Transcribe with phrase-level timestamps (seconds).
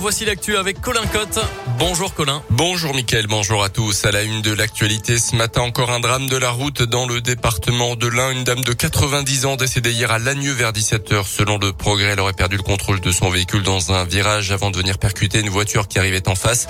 [0.00, 1.38] voici l'actu avec Colin Cotte.
[1.78, 2.42] Bonjour Colin.
[2.48, 4.06] Bonjour Mickaël, bonjour à tous.
[4.06, 7.20] À la une de l'actualité ce matin, encore un drame de la route dans le
[7.20, 8.30] département de l'Ain.
[8.30, 11.26] Une dame de 90 ans décédée hier à Lagneux vers 17h.
[11.26, 14.70] Selon le progrès, elle aurait perdu le contrôle de son véhicule dans un virage avant
[14.70, 16.66] de venir percuter une voiture qui arrivait en face.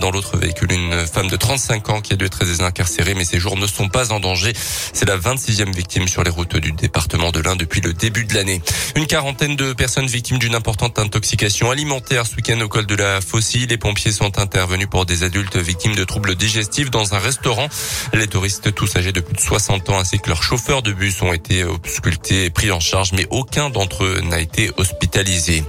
[0.00, 3.24] Dans l'autre véhicule, une femme de 35 ans qui a dû être très incarcérée, mais
[3.24, 4.54] ses jours ne sont pas en danger.
[4.54, 8.34] C'est la 26e victime sur les routes du département de l'Ain depuis le début de
[8.34, 8.62] l'année.
[8.96, 13.20] Une quarantaine de personnes victimes d'une importante intoxication alimentaire ce week-end au col de la
[13.20, 13.66] Faucille.
[13.66, 17.68] Les pompiers sont intervenus pour des adultes victimes de troubles digestifs dans un restaurant.
[18.14, 21.20] Les touristes, tous âgés de plus de 60 ans, ainsi que leurs chauffeurs de bus
[21.20, 25.62] ont été auscultés et pris en charge, mais aucun d'entre eux n'a été hospitalisé.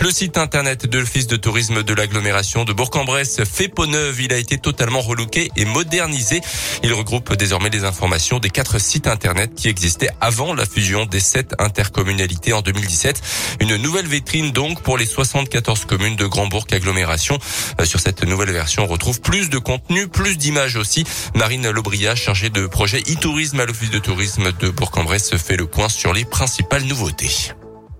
[0.00, 4.20] Le site internet de l'Office de tourisme de l'agglomération de Bourg-en-Bresse fait peau neuve.
[4.20, 6.40] Il a été totalement relooké et modernisé.
[6.82, 11.20] Il regroupe désormais les informations des quatre sites internet qui existaient avant la fusion des
[11.20, 13.22] sept intercommunalités en 2017.
[13.60, 16.26] Une nouvelle vitrine donc pour les 74 communes de
[16.72, 17.38] Agglomération.
[17.80, 21.04] Euh, sur cette nouvelle version, on retrouve plus de contenu, plus d'images aussi.
[21.34, 25.88] Marine Lobria, chargée de projet e-tourisme à l'Office de tourisme de Bourg-en-Bresse, fait le point
[25.88, 27.52] sur les principales nouveautés.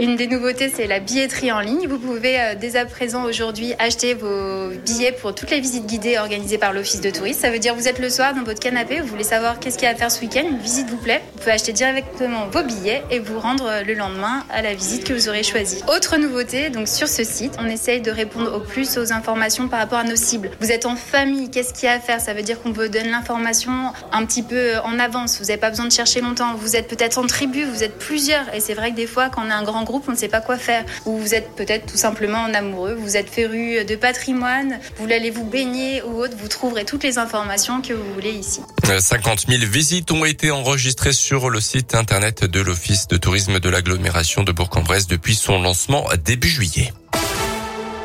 [0.00, 1.86] Une des nouveautés, c'est la billetterie en ligne.
[1.86, 6.16] Vous pouvez euh, dès à présent aujourd'hui acheter vos billets pour toutes les visites guidées
[6.16, 7.38] organisées par l'Office de tourisme.
[7.38, 9.84] Ça veut dire vous êtes le soir dans votre canapé, vous voulez savoir qu'est-ce qu'il
[9.84, 11.20] y a à faire ce week-end, une visite vous plaît.
[11.34, 15.04] Vous pouvez acheter directement vos billets et vous rendre euh, le lendemain à la visite
[15.04, 15.82] que vous aurez choisie.
[15.94, 19.80] Autre nouveauté, donc sur ce site, on essaye de répondre au plus aux informations par
[19.80, 20.50] rapport à nos cibles.
[20.60, 22.22] Vous êtes en famille, qu'est-ce qu'il y a à faire?
[22.22, 25.40] Ça veut dire qu'on vous donne l'information un petit peu euh, en avance.
[25.40, 26.54] Vous n'avez pas besoin de chercher longtemps.
[26.54, 28.54] Vous êtes peut-être en tribu, vous êtes plusieurs.
[28.54, 30.40] Et c'est vrai que des fois, quand on a un grand on ne sait pas
[30.40, 30.84] quoi faire.
[31.06, 35.30] Ou vous êtes peut-être tout simplement en amoureux, vous êtes féru de patrimoine, vous voulez
[35.30, 38.60] vous baigner ou autre, vous trouverez toutes les informations que vous voulez ici.
[38.98, 43.68] 50 000 visites ont été enregistrées sur le site internet de l'Office de tourisme de
[43.68, 46.92] l'agglomération de Bourg-en-Bresse depuis son lancement début juillet.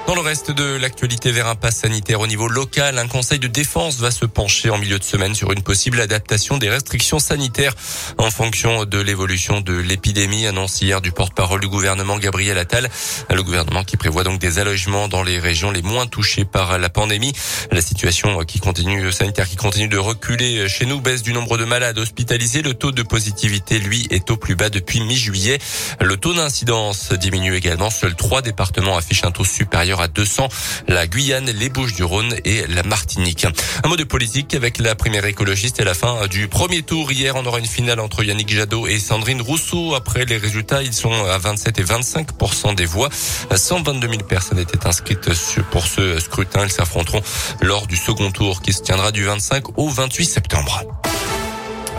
[0.07, 3.47] Dans le reste de l'actualité vers un pass sanitaire au niveau local, un conseil de
[3.47, 7.73] défense va se pencher en milieu de semaine sur une possible adaptation des restrictions sanitaires
[8.19, 12.87] en fonction de l'évolution de l'épidémie, annonce hier du porte-parole du gouvernement Gabriel Attal.
[13.33, 16.89] Le gouvernement qui prévoit donc des allogements dans les régions les moins touchées par la
[16.89, 17.33] pandémie.
[17.71, 21.65] La situation qui continue, sanitaire qui continue de reculer chez nous, baisse du nombre de
[21.65, 22.61] malades hospitalisés.
[22.61, 25.57] Le taux de positivité, lui, est au plus bas depuis mi-juillet.
[25.99, 27.89] Le taux d'incidence diminue également.
[27.89, 30.49] Seuls trois départements affichent un taux supérieur à 200,
[30.87, 33.45] la Guyane, les Bouches-du-Rhône et la Martinique.
[33.83, 37.11] Un mot de politique avec la première écologiste et la fin du premier tour.
[37.11, 39.95] Hier, on aura une finale entre Yannick Jadot et Sandrine Rousseau.
[39.95, 43.09] Après les résultats, ils sont à 27 et 25% des voix.
[43.53, 45.29] 122 000 personnes étaient inscrites
[45.71, 46.65] pour ce scrutin.
[46.65, 47.21] Ils s'affronteront
[47.61, 50.83] lors du second tour qui se tiendra du 25 au 28 septembre.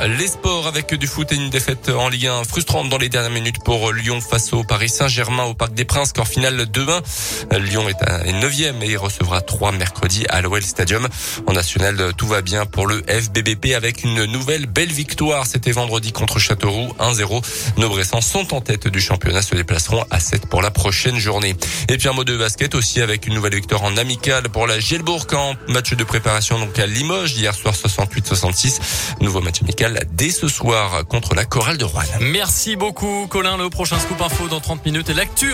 [0.05, 3.31] Les sports avec du foot et une défaite en Ligue 1 frustrante dans les dernières
[3.31, 7.59] minutes pour Lyon face au Paris Saint-Germain au Parc des Princes, qu'en finale 2-1.
[7.59, 11.09] Lyon est à 9e et recevra 3 mercredi à l'OL Stadium.
[11.47, 15.47] En national, tout va bien pour le FBBP avec une nouvelle belle victoire.
[15.47, 17.43] C'était vendredi contre Châteauroux 1-0.
[17.79, 21.57] Nos Bressans sont en tête du championnat, se déplaceront à 7 pour la prochaine journée.
[21.89, 24.79] Et puis un mot de basket aussi avec une nouvelle victoire en amical pour la
[24.79, 28.79] Gielbourg en match de préparation donc à Limoges hier soir 68-66.
[29.21, 29.63] Nouveau match
[30.13, 32.03] dès ce soir contre la chorale de Rouen.
[32.21, 33.59] Merci beaucoup Colin.
[33.59, 35.45] Le prochain scoop info dans 30 minutes et l'actu